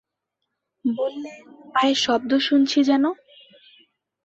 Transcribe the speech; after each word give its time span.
বললে, 0.85 1.31
পায়ের 1.73 1.97
শব্দ 1.97 2.31
শুনছি 2.39 2.79
যেন। 2.83 3.03